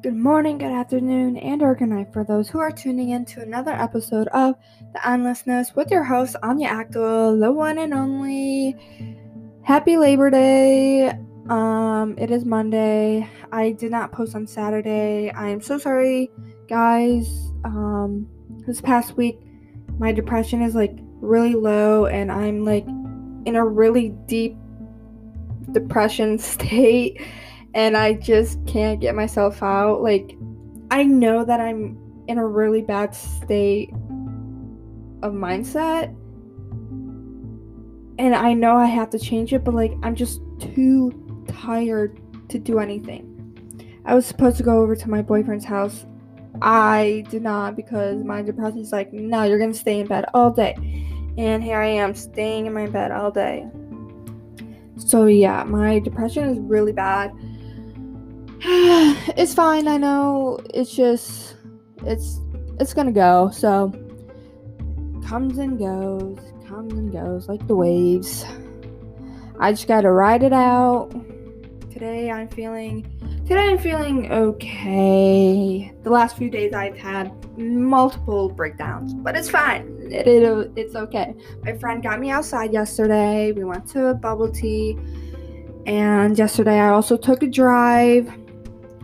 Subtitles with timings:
[0.00, 3.40] Good morning, good afternoon, and or good night for those who are tuning in to
[3.40, 4.54] another episode of
[4.92, 8.76] The Endlessness with your host, Anya Achtyl, the one and only.
[9.64, 11.08] Happy Labor Day.
[11.48, 13.28] Um, it is Monday.
[13.50, 15.32] I did not post on Saturday.
[15.32, 16.30] I am so sorry,
[16.68, 17.50] guys.
[17.64, 18.28] Um,
[18.68, 19.40] this past week,
[19.98, 22.86] my depression is like really low, and I'm like
[23.46, 24.56] in a really deep
[25.72, 27.20] depression state
[27.78, 30.02] and I just can't get myself out.
[30.02, 30.36] Like,
[30.90, 31.96] I know that I'm
[32.26, 33.90] in a really bad state
[35.22, 36.08] of mindset,
[38.18, 42.58] and I know I have to change it, but like, I'm just too tired to
[42.58, 43.24] do anything.
[44.04, 46.04] I was supposed to go over to my boyfriend's house.
[46.60, 50.74] I did not because my depression's like, no, you're gonna stay in bed all day.
[51.38, 53.68] And here I am staying in my bed all day.
[54.96, 57.32] So, yeah, my depression is really bad.
[58.60, 60.58] it's fine, I know.
[60.74, 61.54] It's just
[62.04, 62.40] it's
[62.80, 63.50] it's gonna go.
[63.52, 63.92] So
[65.28, 68.44] comes and goes, comes and goes like the waves.
[69.60, 71.10] I just gotta ride it out.
[71.92, 73.06] Today I'm feeling
[73.46, 75.92] today I'm feeling okay.
[76.02, 79.86] The last few days I've had multiple breakdowns, but it's fine.
[80.10, 81.32] It, it it's okay.
[81.62, 83.52] My friend got me outside yesterday.
[83.52, 84.98] We went to a bubble tea.
[85.86, 88.28] And yesterday I also took a drive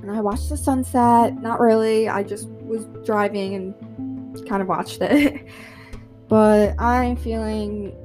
[0.07, 1.41] and I watched the sunset.
[1.41, 2.09] Not really.
[2.09, 5.47] I just was driving and kind of watched it.
[6.29, 7.97] but I'm feeling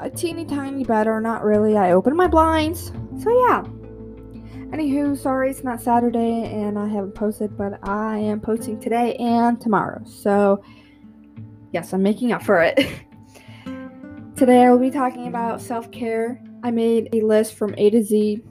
[0.00, 1.20] a teeny tiny better.
[1.20, 1.76] Not really.
[1.76, 2.90] I opened my blinds.
[3.22, 3.62] So yeah.
[4.74, 9.60] Anywho, sorry it's not Saturday and I haven't posted, but I am posting today and
[9.60, 10.02] tomorrow.
[10.04, 10.60] So
[11.72, 12.78] yes, I'm making up for it.
[14.36, 16.42] today I will be talking about self care.
[16.64, 18.42] I made a list from A to Z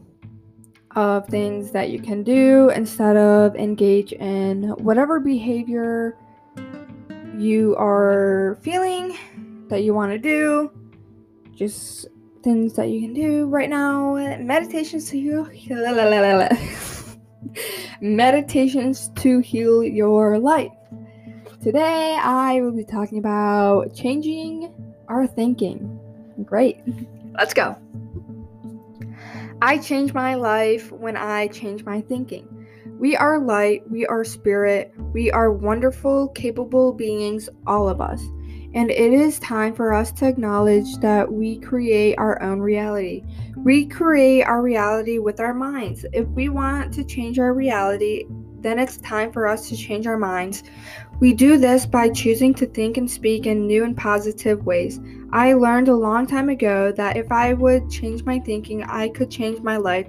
[0.95, 6.17] of things that you can do instead of engage in whatever behavior
[7.37, 9.17] you are feeling
[9.69, 10.71] that you want to do.
[11.55, 12.07] Just
[12.43, 14.15] things that you can do right now.
[14.39, 15.45] Meditations to heal.
[18.01, 20.71] Meditations to heal your life.
[21.61, 24.73] Today I will be talking about changing
[25.07, 25.99] our thinking.
[26.45, 26.81] Great.
[27.37, 27.77] Let's go.
[29.61, 32.47] I change my life when I change my thinking.
[32.99, 38.21] We are light, we are spirit, we are wonderful, capable beings, all of us.
[38.75, 43.23] And it is time for us to acknowledge that we create our own reality.
[43.57, 46.05] We create our reality with our minds.
[46.11, 48.25] If we want to change our reality,
[48.61, 50.63] then it's time for us to change our minds.
[51.19, 54.99] We do this by choosing to think and speak in new and positive ways.
[55.31, 59.31] I learned a long time ago that if I would change my thinking, I could
[59.31, 60.07] change my life.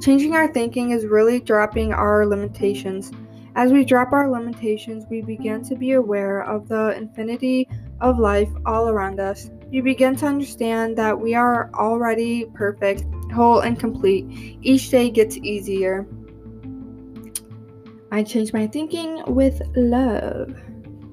[0.00, 3.10] Changing our thinking is really dropping our limitations.
[3.54, 7.68] As we drop our limitations, we begin to be aware of the infinity
[8.00, 9.50] of life all around us.
[9.70, 14.58] You begin to understand that we are already perfect, whole, and complete.
[14.62, 16.06] Each day gets easier.
[18.12, 20.54] I changed my thinking with love.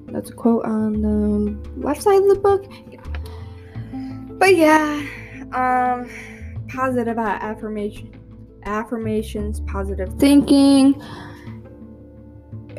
[0.08, 2.66] That's a quote on the left side of the book.
[4.38, 5.08] But yeah,
[5.54, 6.10] um,
[6.68, 8.12] positive affirmation,
[8.66, 11.02] affirmations, positive thinking.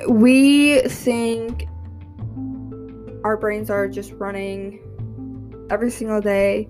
[0.06, 1.66] We think
[3.24, 4.82] our brains are just running
[5.70, 6.68] every single day.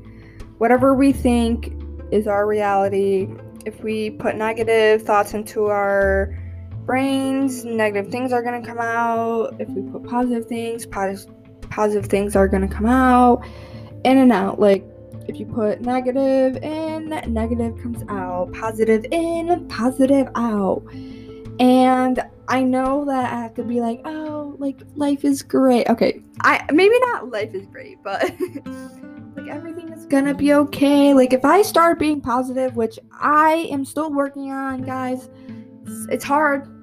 [0.58, 1.72] Whatever we think
[2.12, 3.26] is our reality.
[3.66, 6.39] If we put negative thoughts into our
[6.90, 9.54] brains, negative things are going to come out.
[9.60, 13.46] If we put positive things, positive things are going to come out.
[14.02, 14.58] In and out.
[14.58, 14.84] Like
[15.28, 18.52] if you put negative in, negative comes out.
[18.54, 20.82] Positive in, positive out.
[21.60, 26.20] And I know that I have to be like, "Oh, like life is great." Okay.
[26.40, 28.22] I maybe not life is great, but
[29.36, 31.14] like everything is to be okay.
[31.14, 35.28] Like if I start being positive, which I am still working on, guys,
[36.08, 36.79] it's hard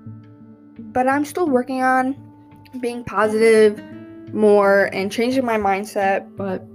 [0.79, 2.15] but I'm still working on
[2.79, 3.81] being positive
[4.33, 6.35] more and changing my mindset.
[6.35, 6.65] But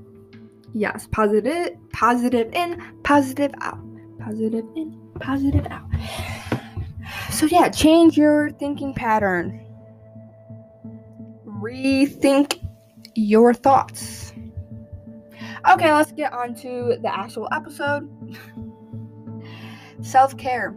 [0.74, 3.78] yes, positive, positive in, positive out,
[4.18, 5.88] positive in, positive out.
[7.30, 9.60] So yeah, change your thinking pattern.
[11.46, 12.66] Rethink
[13.14, 14.32] your thoughts.
[15.70, 18.08] Okay, let's get on to the actual episode.
[20.02, 20.74] Self care.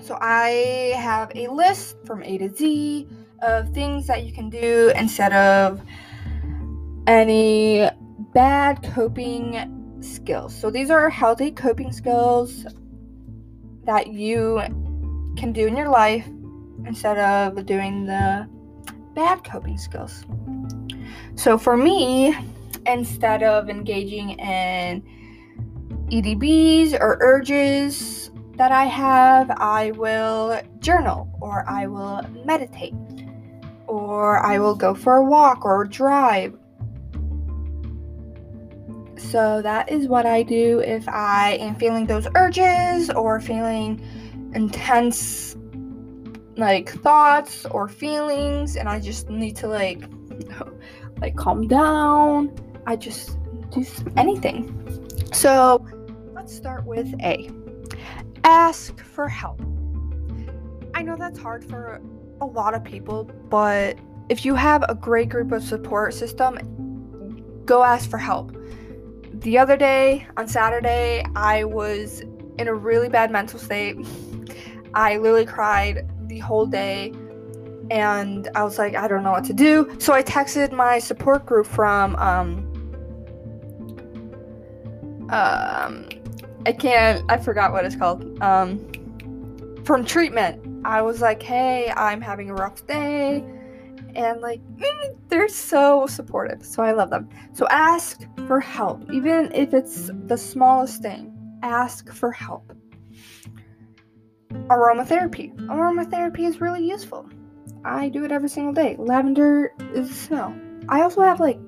[0.00, 3.06] So I have a list from A to Z
[3.42, 5.80] of things that you can do instead of
[7.06, 7.88] any
[8.34, 10.54] bad coping skills.
[10.54, 12.66] So these are healthy coping skills
[13.84, 14.60] that you
[15.36, 16.26] can do in your life
[16.86, 18.48] instead of doing the
[19.14, 20.24] bad coping skills.
[21.34, 22.36] So for me,
[22.86, 25.02] instead of engaging in
[26.10, 32.94] EDBs or urges that I have, I will journal or I will meditate
[33.86, 36.58] or I will go for a walk or drive.
[39.16, 44.02] So that is what I do if I am feeling those urges or feeling
[44.54, 45.56] intense
[46.56, 50.02] like thoughts or feelings and I just need to like
[51.20, 52.52] like calm down.
[52.88, 53.38] I just
[53.70, 53.84] do
[54.16, 54.74] anything.
[55.32, 55.86] So
[56.34, 57.50] let's start with A.
[58.44, 59.60] Ask for help.
[60.94, 62.00] I know that's hard for
[62.40, 63.98] a lot of people, but
[64.28, 66.58] if you have a great group of support system,
[67.64, 68.54] go ask for help.
[69.34, 72.20] The other day on Saturday, I was
[72.58, 73.96] in a really bad mental state.
[74.94, 77.12] I literally cried the whole day
[77.90, 79.96] and I was like, I don't know what to do.
[79.98, 82.64] So I texted my support group from um,
[85.30, 86.08] um
[86.66, 88.40] I can't I forgot what it's called.
[88.42, 88.84] Um
[89.84, 90.62] from treatment.
[90.84, 93.44] I was like, "Hey, I'm having a rough day."
[94.14, 96.64] And like mm, they're so supportive.
[96.64, 97.28] So I love them.
[97.52, 101.34] So ask for help, even if it's the smallest thing.
[101.62, 102.72] Ask for help.
[104.52, 105.54] Aromatherapy.
[105.68, 107.28] Aromatherapy is really useful.
[107.84, 108.96] I do it every single day.
[108.98, 110.54] Lavender is a smell.
[110.88, 111.58] I also have like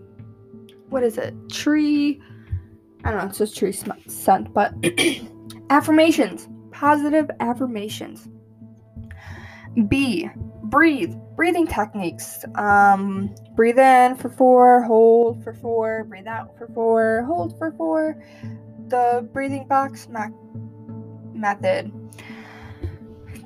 [0.90, 1.34] what is it?
[1.48, 2.20] Tree
[3.04, 4.74] I don't know, it's just true scent, but
[5.70, 8.28] affirmations, positive affirmations.
[9.88, 10.28] B,
[10.64, 12.44] breathe, breathing techniques.
[12.56, 18.22] Um, breathe in for four, hold for four, breathe out for four, hold for four.
[18.88, 20.34] The breathing box me-
[21.32, 21.92] method.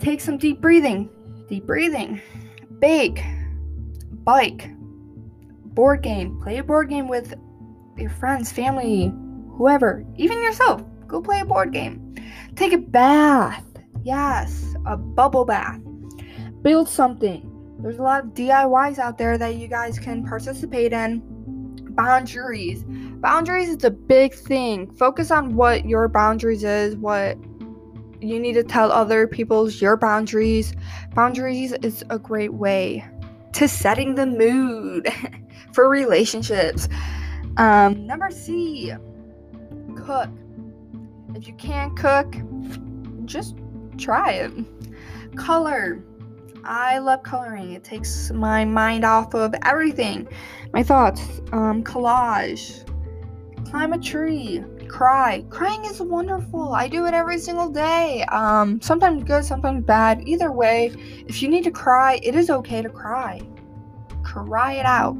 [0.00, 1.10] Take some deep breathing,
[1.48, 2.20] deep breathing.
[2.78, 3.22] Bake,
[4.24, 4.70] bike,
[5.74, 6.40] board game.
[6.40, 7.34] Play a board game with
[7.96, 9.12] your friends, family,
[9.56, 10.82] whoever, even yourself.
[11.06, 12.14] Go play a board game.
[12.56, 13.64] Take a bath.
[14.02, 15.80] Yes, a bubble bath.
[16.62, 17.50] Build something.
[17.80, 21.22] There's a lot of DIYs out there that you guys can participate in.
[21.90, 22.84] Boundaries.
[22.86, 24.90] Boundaries is a big thing.
[24.94, 27.36] Focus on what your boundaries is, what
[28.20, 30.74] you need to tell other people's your boundaries.
[31.14, 33.04] Boundaries is a great way
[33.52, 35.08] to setting the mood
[35.72, 36.88] for relationships.
[37.56, 38.92] Um, number C,
[40.04, 40.28] cook.
[41.34, 42.36] If you can't cook,
[43.24, 43.56] just
[43.98, 44.52] try it.
[45.36, 46.02] Color.
[46.64, 47.72] I love coloring.
[47.72, 50.28] It takes my mind off of everything.
[50.72, 51.20] My thoughts.
[51.52, 52.88] Um, collage.
[53.68, 54.62] Climb a tree.
[54.88, 55.44] Cry.
[55.50, 56.72] Crying is wonderful.
[56.72, 58.24] I do it every single day.
[58.30, 60.26] Um, sometimes good, sometimes bad.
[60.26, 60.92] Either way,
[61.26, 63.40] if you need to cry, it is okay to cry.
[64.22, 65.16] Cry it out.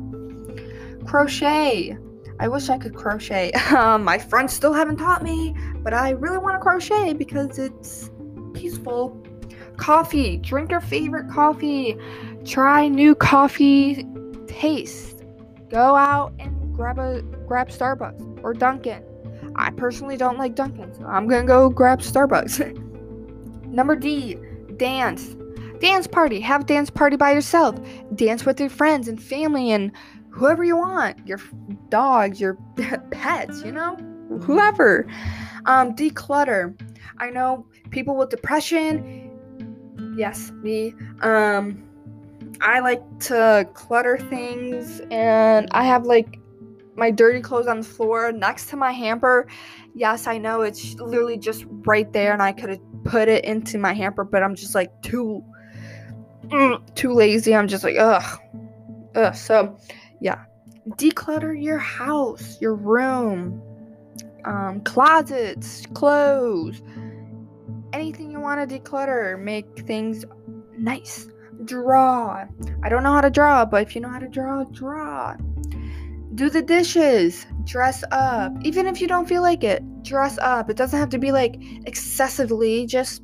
[1.07, 1.99] Crochet.
[2.41, 3.53] I wish I could crochet.
[3.75, 8.11] Um, my friends still haven't taught me, but I really want to crochet because it's
[8.53, 9.21] peaceful.
[9.77, 11.97] Coffee, drink your favorite coffee.
[12.45, 14.07] Try new coffee
[14.47, 15.25] taste.
[15.71, 19.03] Go out and grab a grab Starbucks or Dunkin'.
[19.57, 22.77] I personally don't like Dunkin', so I'm gonna go grab Starbucks.
[23.67, 24.39] Number D,
[24.77, 25.35] dance.
[25.81, 26.41] Dance party.
[26.41, 27.77] Have dance party by yourself.
[28.15, 29.91] Dance with your friends and family and
[30.35, 31.41] whoever you want your
[31.91, 32.55] dogs, your
[33.11, 33.97] pets, you know,
[34.43, 35.07] whoever.
[35.67, 36.79] Um, declutter.
[37.19, 39.31] I know people with depression.
[40.17, 40.95] Yes, me.
[41.21, 41.85] Um,
[42.61, 46.41] I like to clutter things, and I have like
[46.97, 49.47] my dirty clothes on the floor next to my hamper.
[49.95, 53.79] Yes, I know it's literally just right there, and I could have put it into
[53.79, 55.45] my hamper, but I'm just like too,
[56.47, 57.55] mm, too lazy.
[57.55, 58.41] I'm just like ugh,
[59.15, 59.35] ugh.
[59.35, 59.79] So
[60.25, 60.47] yeah,
[60.93, 63.61] declutter your house, your room,
[64.47, 66.81] um, closets, clothes,
[67.93, 69.39] anything you want to declutter.
[69.39, 70.25] Make things
[70.79, 71.29] nice.
[71.67, 72.47] Draw.
[72.83, 75.37] I don't know how to draw, but if you know how to draw, draw.
[76.35, 77.47] Do the dishes.
[77.65, 78.53] Dress up.
[78.63, 80.71] Even if you don't feel like it, dress up.
[80.71, 83.23] It doesn't have to be like excessively, just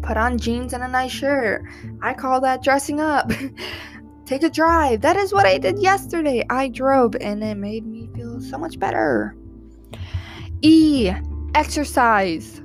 [0.00, 1.62] put on jeans and a nice shirt.
[2.00, 3.30] I call that dressing up.
[4.26, 5.02] Take a drive.
[5.02, 6.44] That is what I did yesterday.
[6.50, 9.36] I drove and it made me feel so much better.
[10.62, 11.12] E.
[11.54, 12.60] Exercise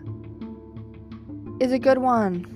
[1.60, 2.48] is a good one.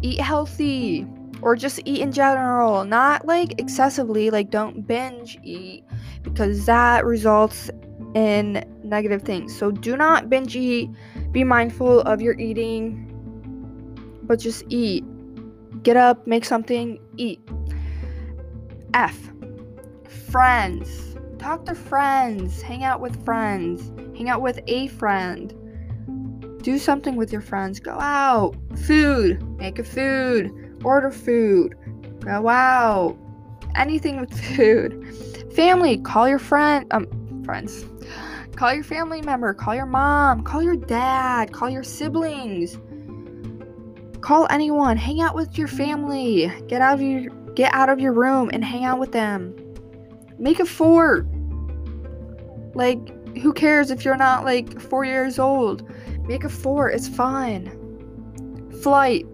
[0.00, 1.06] Eat healthy
[1.42, 5.84] or just eat in general, not like excessively, like don't binge eat
[6.22, 7.70] because that results
[8.14, 9.56] in negative things.
[9.56, 10.90] So do not binge eat.
[11.32, 13.08] Be mindful of your eating,
[14.22, 15.04] but just eat.
[15.82, 17.40] Get up, make something, eat.
[18.94, 19.18] F.
[20.30, 21.16] Friends.
[21.38, 22.62] Talk to friends.
[22.62, 23.90] Hang out with friends.
[24.16, 25.52] Hang out with a friend.
[26.62, 27.80] Do something with your friends.
[27.80, 28.54] Go out.
[28.86, 29.42] Food.
[29.58, 30.52] Make a food.
[30.84, 31.74] Order food.
[32.20, 33.16] Go out.
[33.74, 35.52] Anything with food.
[35.54, 35.98] Family.
[35.98, 36.86] Call your friend.
[36.92, 37.84] Um, friends.
[38.54, 39.54] Call your family member.
[39.54, 40.44] Call your mom.
[40.44, 41.52] Call your dad.
[41.52, 42.78] Call your siblings.
[44.20, 44.96] Call anyone.
[44.96, 46.52] Hang out with your family.
[46.68, 49.54] Get out of your get out of your room and hang out with them.
[50.38, 51.26] Make a fort.
[52.74, 52.98] Like,
[53.38, 55.88] who cares if you're not like four years old?
[56.26, 56.94] Make a fort.
[56.94, 57.70] It's fine.
[58.82, 59.26] Flight.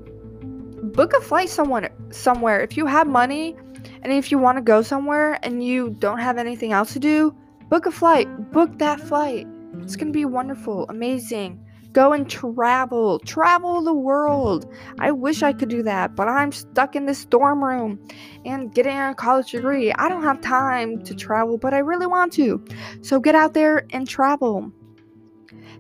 [0.93, 2.61] Book a flight someone somewhere.
[2.61, 3.57] If you have money
[4.03, 7.35] and if you want to go somewhere and you don't have anything else to do,
[7.69, 8.53] book a flight.
[8.53, 9.47] Book that flight.
[9.81, 11.65] It's gonna be wonderful, amazing.
[11.99, 13.19] Go and travel.
[13.19, 14.73] Travel the world.
[15.01, 17.99] I wish I could do that, but I'm stuck in this dorm room
[18.45, 19.93] and getting a college degree.
[19.95, 22.65] I don't have time to travel, but I really want to.
[23.03, 24.71] So get out there and travel.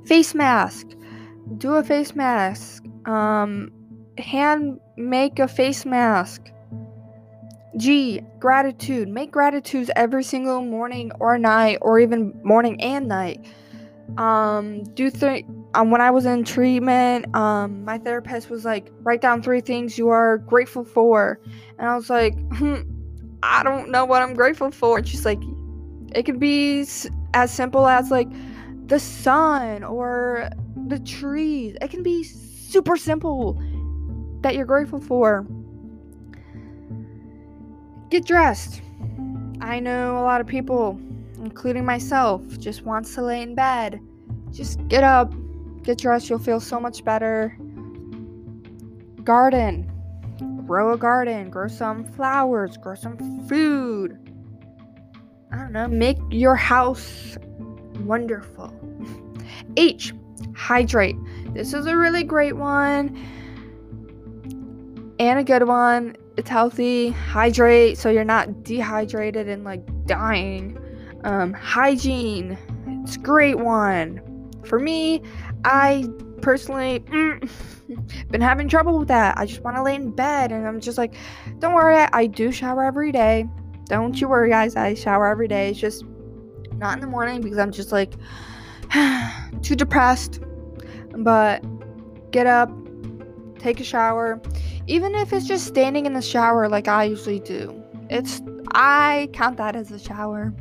[0.06, 0.88] Face mask.
[1.56, 2.84] Do a face mask.
[3.06, 3.70] Um,
[4.18, 6.50] hand make a face mask.
[7.76, 9.06] G, gratitude.
[9.08, 13.46] Make gratitudes every single morning or night, or even morning and night.
[14.16, 15.44] Um, do three
[15.74, 19.98] um, when I was in treatment, um, my therapist was like, write down three things
[19.98, 21.40] you are grateful for.
[21.78, 22.80] And I was like, hmm,
[23.42, 24.98] I don't know what I'm grateful for.
[24.98, 25.40] And she's like,
[26.14, 26.86] it could be
[27.34, 28.28] as simple as like
[28.86, 30.48] the sun or
[30.86, 31.76] the trees.
[31.82, 33.60] It can be super simple
[34.40, 35.46] that you're grateful for.
[38.08, 38.80] Get dressed.
[39.60, 40.98] I know a lot of people,
[41.36, 44.00] including myself, just wants to lay in bed.
[44.50, 45.34] Just get up,
[45.82, 47.56] Get dressed, you'll feel so much better.
[49.24, 49.90] Garden.
[50.66, 54.18] Grow a garden, grow some flowers, grow some food.
[55.50, 57.38] I don't know, make your house
[58.00, 58.72] wonderful.
[59.76, 60.12] H.
[60.54, 61.16] Hydrate.
[61.54, 63.16] This is a really great one
[65.18, 66.16] and a good one.
[66.36, 67.10] It's healthy.
[67.10, 70.78] Hydrate so you're not dehydrated and like dying.
[71.24, 72.58] Um, hygiene.
[73.04, 74.20] It's a great one.
[74.64, 75.22] For me,
[75.64, 76.08] I
[76.40, 77.50] personally mm,
[78.30, 79.38] been having trouble with that.
[79.38, 81.14] I just want to lay in bed and I'm just like,
[81.58, 83.46] don't worry, I, do shower every day.
[83.86, 84.76] Don't you worry, guys.
[84.76, 85.70] I shower every day.
[85.70, 86.04] It's just
[86.74, 88.14] not in the morning because I'm just like
[89.62, 90.40] too depressed.
[91.16, 91.64] But
[92.30, 92.70] get up,
[93.58, 94.40] take a shower,
[94.86, 97.82] even if it's just standing in the shower like I usually do.
[98.10, 98.40] It's
[98.74, 100.54] I count that as a shower.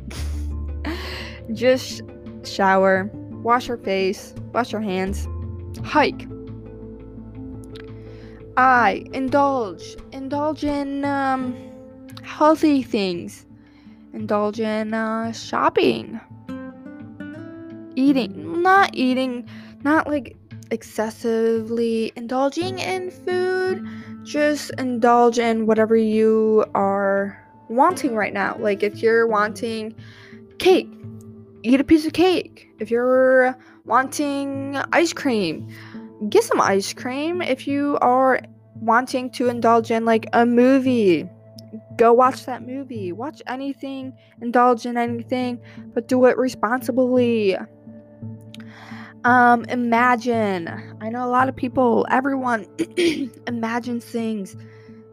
[1.52, 2.02] just
[2.44, 3.10] shower
[3.42, 5.28] wash your face, wash your hands,
[5.84, 6.26] hike.
[8.56, 11.56] I indulge, indulge in um,
[12.22, 13.46] healthy things,
[14.12, 16.20] indulge in uh, shopping,
[17.94, 19.48] eating, not eating,
[19.84, 20.36] not like
[20.70, 23.86] excessively indulging in food,
[24.24, 28.56] just indulge in whatever you are wanting right now.
[28.58, 29.94] Like if you're wanting
[30.58, 30.90] cake,
[31.62, 32.68] eat a piece of cake.
[32.78, 35.68] If you're wanting ice cream,
[36.28, 37.42] get some ice cream.
[37.42, 38.40] If you are
[38.80, 41.28] wanting to indulge in like a movie,
[41.96, 43.12] go watch that movie.
[43.12, 45.60] Watch anything, indulge in anything,
[45.94, 47.56] but do it responsibly.
[49.24, 50.68] Um, imagine.
[51.00, 52.66] I know a lot of people, everyone
[53.46, 54.56] imagines things.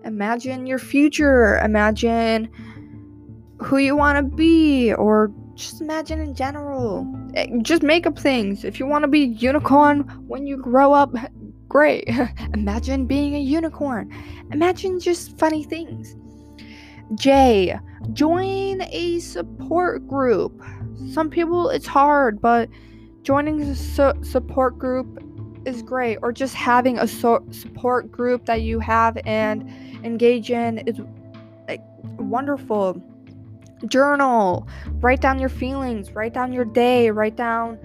[0.04, 1.58] Imagine your future.
[1.58, 2.50] Imagine
[3.60, 7.07] who you want to be or just imagine in general.
[7.33, 8.63] Eh, just make up things.
[8.63, 11.15] If you want to be unicorn when you grow up,
[11.67, 12.07] great.
[12.53, 14.13] imagine being a unicorn.
[14.51, 16.15] Imagine just funny things.
[17.15, 17.79] J.
[18.13, 20.62] Join a support group.
[21.12, 22.69] Some people it's hard, but
[23.24, 25.24] joining a su- support group
[25.65, 26.17] is great.
[26.21, 29.69] Or just having a support group that you have and
[30.03, 31.00] engage in is
[31.67, 31.81] like
[32.17, 33.01] wonderful
[33.88, 34.68] journal,
[35.01, 37.80] write down your feelings, write down your day, write down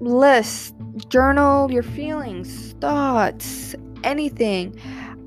[0.00, 0.72] lists,
[1.08, 4.78] journal your feelings, thoughts, anything.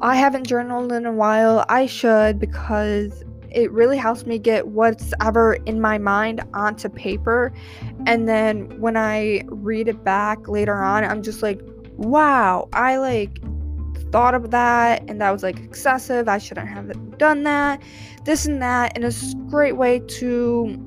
[0.01, 1.65] I haven't journaled in a while.
[1.69, 7.51] I should because it really helps me get what's ever in my mind onto paper.
[8.05, 11.61] And then when I read it back later on, I'm just like,
[11.95, 13.39] wow, I like
[14.11, 16.27] thought of that and that was like excessive.
[16.27, 17.81] I shouldn't have done that.
[18.25, 18.93] This and that.
[18.95, 20.83] And it's a great way to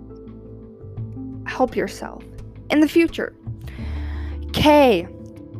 [1.46, 2.24] help yourself
[2.70, 3.34] in the future.
[4.52, 5.06] K,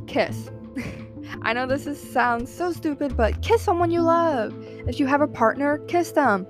[0.07, 0.51] kiss.
[1.43, 4.55] I know this is, sounds so stupid, but kiss someone you love.
[4.87, 6.47] If you have a partner, kiss them.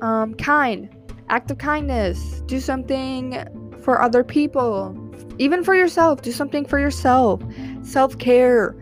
[0.00, 0.88] Um, kind,
[1.28, 2.42] act of kindness.
[2.46, 3.44] Do something
[3.82, 4.96] for other people,
[5.38, 6.22] even for yourself.
[6.22, 7.42] Do something for yourself.
[7.82, 8.76] Self care.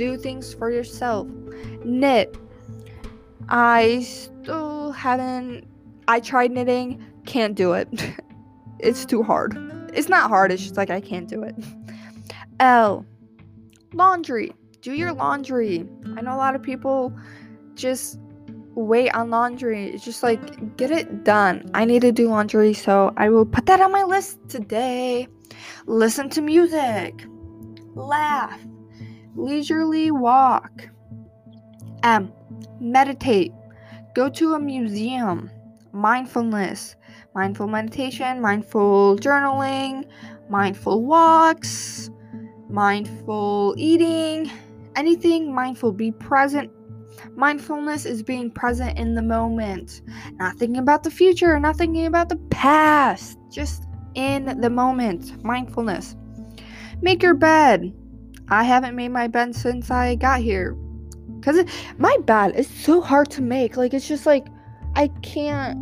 [0.00, 1.28] Do things for yourself.
[1.84, 2.34] Knit.
[3.50, 5.66] I still haven't.
[6.08, 7.86] I tried knitting, can't do it.
[8.78, 9.58] it's too hard.
[9.92, 11.54] It's not hard, it's just like I can't do it.
[12.60, 13.04] L.
[13.92, 14.54] Laundry.
[14.80, 15.86] Do your laundry.
[16.16, 17.12] I know a lot of people
[17.74, 18.18] just
[18.74, 19.90] wait on laundry.
[19.90, 21.70] It's just like, get it done.
[21.74, 25.28] I need to do laundry, so I will put that on my list today.
[25.84, 27.22] Listen to music.
[27.94, 28.58] Laugh.
[29.36, 30.88] Leisurely walk.
[32.02, 32.32] M.
[32.80, 33.52] Meditate.
[34.14, 35.50] Go to a museum.
[35.92, 36.96] Mindfulness.
[37.34, 40.04] Mindful meditation, mindful journaling,
[40.48, 42.10] mindful walks,
[42.68, 44.50] mindful eating,
[44.96, 45.92] anything mindful.
[45.92, 46.70] Be present.
[47.36, 50.02] Mindfulness is being present in the moment,
[50.38, 53.84] not thinking about the future, not thinking about the past, just
[54.14, 55.42] in the moment.
[55.44, 56.16] Mindfulness.
[57.00, 57.94] Make your bed.
[58.50, 60.74] I haven't made my bed since I got here.
[61.38, 61.64] Because
[61.98, 63.76] my bed is so hard to make.
[63.76, 64.46] Like, it's just like,
[64.94, 65.78] I can't.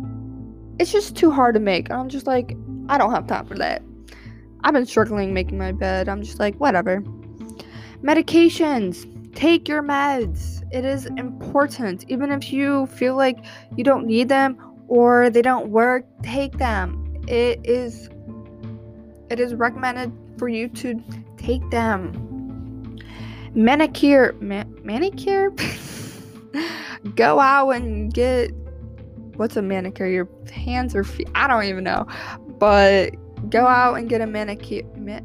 [0.79, 1.91] It's just too hard to make.
[1.91, 2.55] I'm just like,
[2.87, 3.81] I don't have time for that.
[4.63, 6.07] I've been struggling making my bed.
[6.07, 7.01] I'm just like, whatever.
[8.03, 9.05] Medications.
[9.35, 10.63] Take your meds.
[10.71, 12.05] It is important.
[12.07, 13.37] Even if you feel like
[13.75, 14.57] you don't need them
[14.87, 17.21] or they don't work, take them.
[17.27, 18.09] It is
[19.29, 21.01] it is recommended for you to
[21.37, 22.28] take them.
[23.53, 25.51] Manicure, ma- manicure.
[27.15, 28.51] Go out and get
[29.39, 30.07] what's a manicure?
[30.07, 31.29] Your hands or feet?
[31.33, 32.05] I don't even know.
[32.59, 33.15] But
[33.49, 34.83] go out and get a manicure.
[34.97, 35.21] Ma-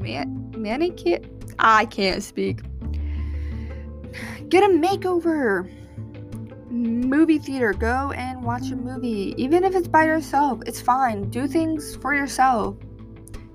[0.00, 0.24] ma-
[0.56, 1.20] manicure?
[1.60, 2.60] I can't speak.
[4.48, 5.70] Get a makeover.
[6.68, 7.72] Movie theater.
[7.72, 9.34] Go and watch a movie.
[9.36, 11.30] Even if it's by yourself, it's fine.
[11.30, 12.76] Do things for yourself.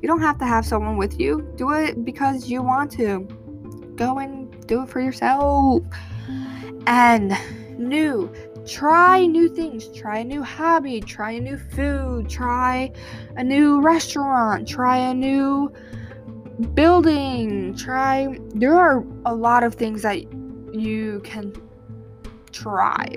[0.01, 1.51] You don't have to have someone with you.
[1.57, 3.27] Do it because you want to.
[3.97, 5.83] Go and do it for yourself.
[6.85, 7.35] And
[7.77, 8.31] new.
[8.65, 9.87] Try new things.
[9.89, 11.01] Try a new hobby.
[11.01, 12.29] Try a new food.
[12.29, 12.91] Try
[13.35, 14.67] a new restaurant.
[14.67, 15.71] Try a new
[16.73, 17.75] building.
[17.75, 18.37] Try.
[18.53, 20.31] There are a lot of things that
[20.73, 21.53] you can
[22.51, 23.07] try.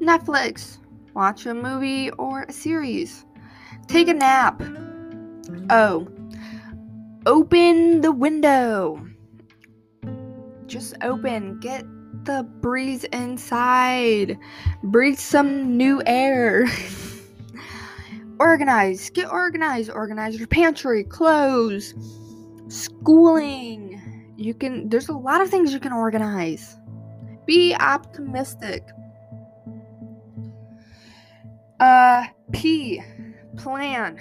[0.00, 0.78] Netflix.
[1.14, 3.26] Watch a movie or a series.
[3.88, 4.62] Take a nap.
[5.70, 6.08] Oh.
[7.26, 9.06] Open the window.
[10.72, 11.60] Just open.
[11.60, 11.84] Get
[12.24, 14.38] the breeze inside.
[14.82, 16.66] Breathe some new air.
[18.38, 19.10] organize.
[19.10, 19.90] Get organized.
[19.90, 21.92] Organize your pantry, clothes,
[22.68, 24.00] schooling.
[24.38, 26.78] You can there's a lot of things you can organize.
[27.44, 28.82] Be optimistic.
[31.80, 33.02] Uh P
[33.58, 34.16] plan.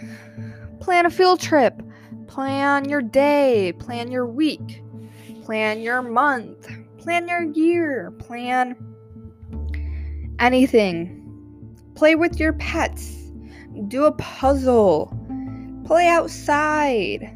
[0.82, 1.82] Plan a field trip.
[2.28, 4.82] Plan your day, plan your week,
[5.52, 6.66] plan your month,
[6.98, 8.74] plan your year, plan
[10.40, 11.76] anything.
[11.94, 13.34] Play with your pets.
[13.90, 15.14] Do a puzzle.
[15.84, 17.36] Play outside.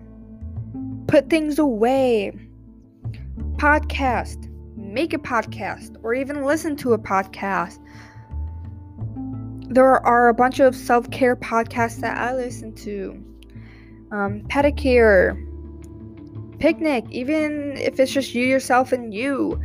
[1.07, 2.31] Put things away.
[3.57, 4.49] Podcast.
[4.77, 7.79] Make a podcast or even listen to a podcast.
[9.67, 13.21] There are a bunch of self care podcasts that I listen to.
[14.11, 15.44] Um, pedicure,
[16.59, 19.59] picnic, even if it's just you, yourself, and you.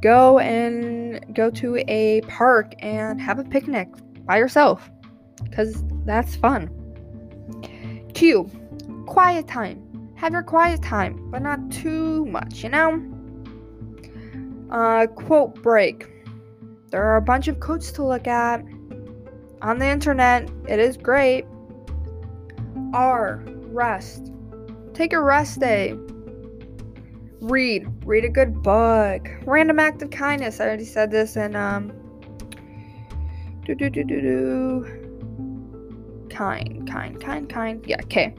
[0.00, 3.88] Go and go to a park and have a picnic
[4.26, 4.90] by yourself
[5.44, 6.70] because that's fun.
[8.14, 8.50] Q,
[9.06, 9.82] quiet time.
[10.16, 13.02] Have your quiet time, but not too much, you know?
[14.70, 16.06] Uh, quote break.
[16.90, 18.64] There are a bunch of quotes to look at
[19.62, 20.48] on the internet.
[20.68, 21.44] It is great.
[22.92, 24.32] R, rest.
[24.94, 25.94] Take a rest day.
[27.40, 27.86] Read.
[28.04, 29.28] Read a good book.
[29.44, 30.60] Random act of kindness.
[30.60, 31.92] I already said this and um
[33.64, 35.06] do do do do do
[36.30, 37.84] kind, kind, kind, kind.
[37.86, 38.34] Yeah, okay.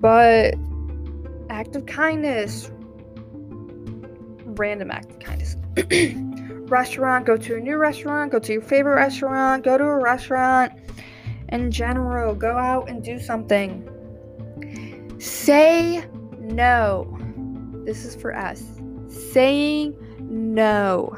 [0.00, 0.54] But
[1.48, 2.70] act of kindness.
[4.44, 5.56] Random act of kindness.
[6.70, 10.72] restaurant, go to a new restaurant, go to your favorite restaurant, go to a restaurant.
[11.48, 13.86] In general, go out and do something.
[15.18, 16.04] Say
[16.38, 17.19] no.
[17.84, 18.62] This is for us.
[19.08, 21.16] Saying no.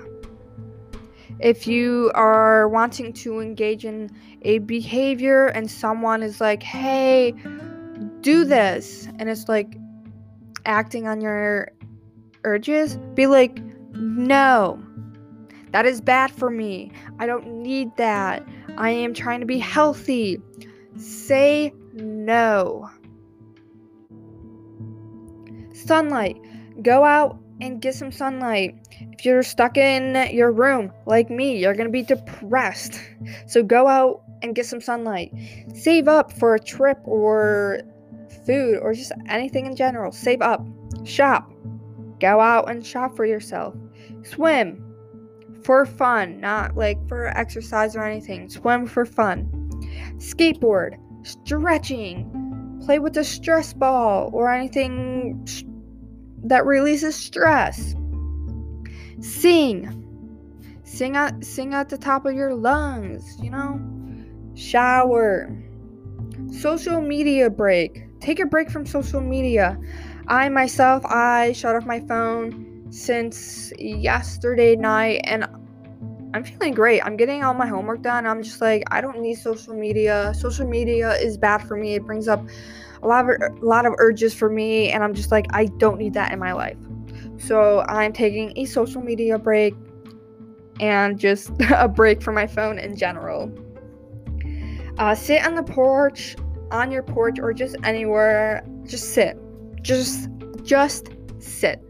[1.41, 4.11] If you are wanting to engage in
[4.43, 7.35] a behavior and someone is like, hey,
[8.21, 9.77] do this, and it's like
[10.65, 11.73] acting on your
[12.45, 13.61] urges, be like,
[13.95, 14.83] no,
[15.73, 16.93] that is bad for me.
[17.19, 18.47] I don't need that.
[18.77, 20.41] I am trying to be healthy.
[20.97, 22.89] Say no.
[25.73, 26.41] Sunlight.
[26.83, 28.77] Go out and get some sunlight.
[29.01, 33.01] If you're stuck in your room like me, you're going to be depressed.
[33.47, 35.33] So go out and get some sunlight.
[35.75, 37.83] Save up for a trip or
[38.45, 40.11] food or just anything in general.
[40.11, 40.67] Save up.
[41.05, 41.51] Shop.
[42.21, 43.75] Go out and shop for yourself.
[44.25, 44.93] Swim
[45.65, 48.49] for fun, not like for exercise or anything.
[48.49, 49.49] Swim for fun.
[50.17, 55.47] Skateboard, stretching, play with a stress ball or anything
[56.45, 57.95] that releases stress.
[59.21, 59.99] Sing.
[60.85, 63.81] Sing at sing at the top of your lungs, you know?
[64.55, 65.51] Shower.
[66.51, 68.05] Social media break.
[68.21, 69.79] Take a break from social media.
[70.29, 75.47] I myself, I shut off my phone since yesterday night and
[76.35, 77.01] I'm feeling great.
[77.05, 78.27] I'm getting all my homework done.
[78.27, 80.33] I'm just like I don't need social media.
[80.35, 81.95] Social media is bad for me.
[81.95, 82.47] It brings up
[83.03, 85.99] a lot of a lot of urges for me and I'm just like I don't
[85.99, 86.79] need that in my life.
[87.39, 89.75] So I'm taking a social media break
[90.81, 93.53] and just a break from my phone in general.
[94.99, 96.37] Uh, sit on the porch,
[96.71, 98.65] on your porch, or just anywhere.
[98.85, 99.39] Just sit.
[99.81, 100.29] Just,
[100.63, 101.81] just sit.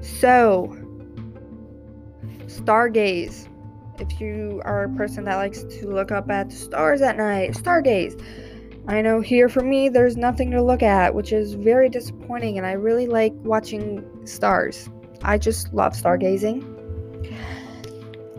[0.00, 0.76] So,
[2.46, 3.46] stargaze.
[4.00, 7.52] If you are a person that likes to look up at the stars at night,
[7.52, 8.20] stargaze.
[8.88, 12.66] I know here for me, there's nothing to look at, which is very disappointing, and
[12.66, 14.88] I really like watching stars.
[15.22, 16.64] I just love stargazing.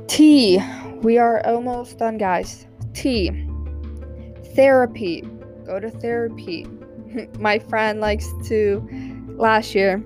[0.08, 0.60] T.
[1.02, 2.68] We are almost done, guys.
[2.94, 3.48] T.
[4.56, 5.22] Therapy.
[5.66, 6.66] Go to therapy.
[7.40, 8.86] My friend likes to,
[9.38, 10.04] last year,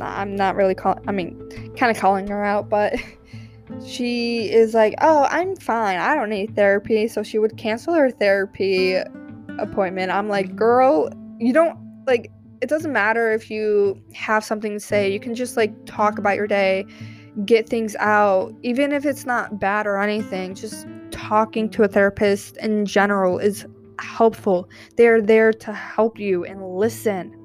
[0.00, 1.38] I'm not really calling, I mean,
[1.76, 2.94] kind of calling her out, but
[3.86, 5.98] she is like, oh, I'm fine.
[5.98, 7.08] I don't need therapy.
[7.08, 8.98] So she would cancel her therapy
[9.58, 10.10] appointment.
[10.10, 15.12] I'm like, girl, you don't, like, it doesn't matter if you have something to say.
[15.12, 16.86] You can just, like, talk about your day,
[17.44, 20.54] get things out, even if it's not bad or anything.
[20.54, 23.66] Just talking to a therapist in general is
[23.98, 24.68] helpful.
[24.96, 27.38] They're there to help you and listen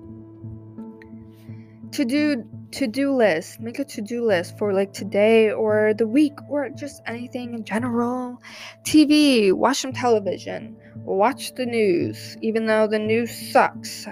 [1.91, 6.69] to do to-do list make a to-do list for like today or the week or
[6.69, 8.41] just anything in general
[8.83, 14.07] tv watch some television watch the news even though the news sucks.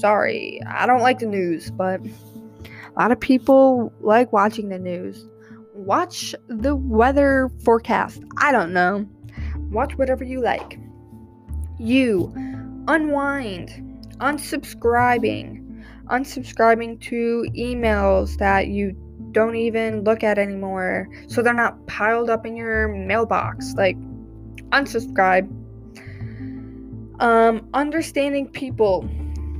[0.00, 2.00] Sorry i don't like the news but
[2.96, 5.26] a lot of people like watching the news.
[5.74, 8.22] Watch the weather forecast.
[8.36, 9.08] I don't know.
[9.70, 10.78] Watch whatever you like.
[11.78, 12.32] You
[12.88, 13.70] unwind
[14.18, 15.66] unsubscribing
[16.08, 18.96] unsubscribing to emails that you
[19.30, 23.74] don't even look at anymore so they're not piled up in your mailbox.
[23.76, 23.96] Like
[24.70, 25.48] unsubscribe
[27.20, 29.08] um, understanding people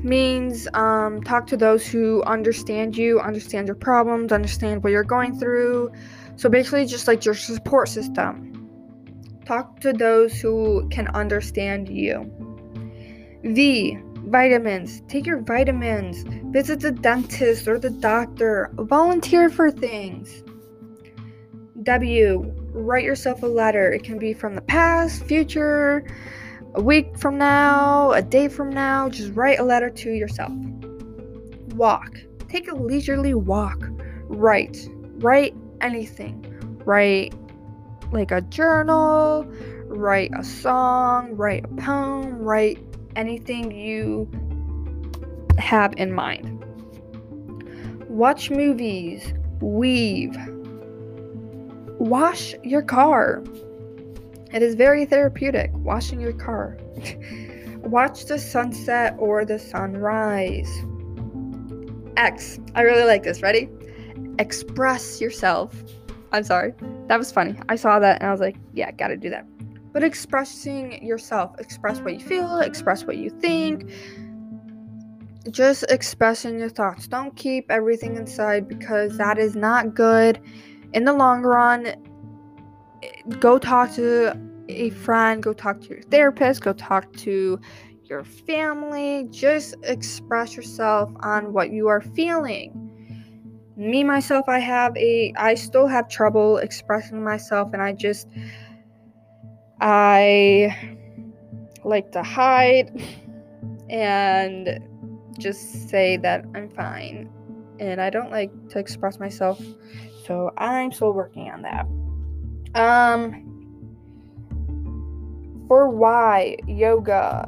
[0.02, 5.38] means um, talk to those who understand you understand your problems understand what you're going
[5.38, 5.92] through
[6.36, 8.46] so basically just like your support system
[9.44, 12.30] talk to those who can understand you
[13.44, 15.02] v Vitamins.
[15.08, 16.24] Take your vitamins.
[16.52, 18.70] Visit the dentist or the doctor.
[18.74, 20.42] Volunteer for things.
[21.82, 22.54] W.
[22.72, 23.90] Write yourself a letter.
[23.90, 26.04] It can be from the past, future,
[26.74, 29.08] a week from now, a day from now.
[29.08, 30.52] Just write a letter to yourself.
[31.74, 32.16] Walk.
[32.48, 33.88] Take a leisurely walk.
[34.24, 34.88] Write.
[35.18, 36.46] Write anything.
[36.84, 37.34] Write
[38.12, 39.44] like a journal,
[39.86, 42.78] write a song, write a poem, write
[43.16, 44.28] anything you
[45.58, 46.64] have in mind.
[48.08, 50.36] Watch movies, weave,
[51.98, 53.42] wash your car.
[54.52, 56.76] It is very therapeutic washing your car.
[57.78, 60.70] Watch the sunset or the sunrise.
[62.16, 62.58] X.
[62.74, 63.42] I really like this.
[63.42, 63.68] Ready?
[64.38, 65.74] Express yourself.
[66.32, 66.74] I'm sorry.
[67.06, 67.58] That was funny.
[67.68, 69.46] I saw that and I was like, yeah, gotta do that
[69.92, 73.90] but expressing yourself, express what you feel, express what you think.
[75.50, 77.08] Just expressing your thoughts.
[77.08, 80.40] Don't keep everything inside because that is not good
[80.92, 81.94] in the long run.
[83.38, 87.60] Go talk to a friend, go talk to your therapist, go talk to
[88.04, 89.26] your family.
[89.30, 92.86] Just express yourself on what you are feeling
[93.76, 98.28] me myself i have a i still have trouble expressing myself and i just
[99.80, 100.76] I
[101.84, 102.90] like to hide
[103.88, 104.78] and
[105.38, 107.30] just say that I'm fine
[107.78, 109.60] and I don't like to express myself.
[110.26, 111.86] So I'm still working on that.
[112.74, 113.46] Um
[115.68, 117.46] for why yoga.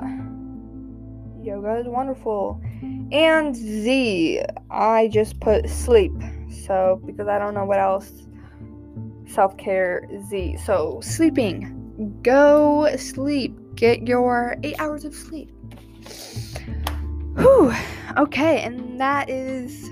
[1.42, 2.60] Yoga is wonderful.
[3.10, 6.12] And Z, I just put sleep.
[6.64, 8.28] So because I don't know what else
[9.26, 10.58] self-care Z.
[10.64, 12.20] So sleeping.
[12.22, 13.58] Go sleep.
[13.74, 15.50] Get your 8 hours of sleep.
[17.36, 17.72] Whew.
[18.18, 19.90] Okay, and that is.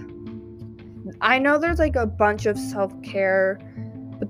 [1.20, 3.58] I know there's like a bunch of self care,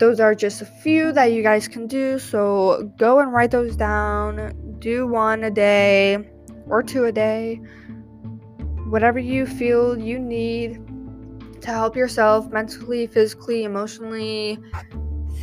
[0.01, 2.19] those are just a few that you guys can do.
[2.19, 4.55] So go and write those down.
[4.79, 6.27] Do one a day
[6.67, 7.61] or two a day.
[8.89, 10.81] Whatever you feel you need
[11.61, 14.59] to help yourself mentally, physically, emotionally,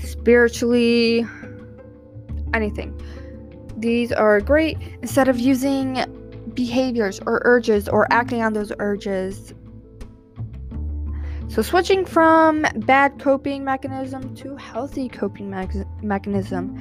[0.03, 1.23] spiritually,
[2.55, 2.99] anything.
[3.77, 4.79] These are great.
[5.03, 6.03] Instead of using
[6.55, 9.53] behaviors or urges or acting on those urges.
[11.57, 16.79] So, switching from bad coping mechanism to healthy coping me- mechanism.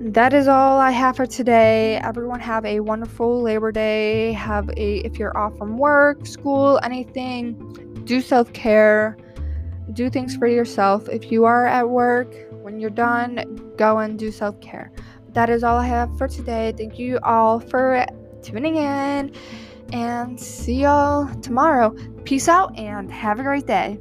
[0.00, 1.96] That is all I have for today.
[2.02, 4.32] Everyone have a wonderful Labor Day.
[4.32, 7.52] Have a if you're off from work, school, anything,
[8.04, 9.18] do self-care.
[9.92, 11.06] Do things for yourself.
[11.10, 14.90] If you are at work, when you're done, go and do self-care.
[15.34, 16.72] That is all I have for today.
[16.78, 18.06] Thank you all for
[18.42, 19.34] tuning in
[19.92, 21.94] and see y'all tomorrow.
[22.28, 23.98] Peace out and have a great day.